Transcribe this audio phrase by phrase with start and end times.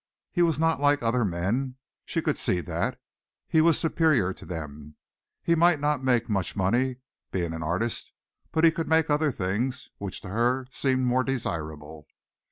[0.31, 2.99] He was not like other men she could see that.
[3.47, 4.95] He was superior to them.
[5.43, 6.95] He might not make much money,
[7.29, 8.11] being an artist,
[8.51, 12.07] but he could make other things which to her seemed more desirable.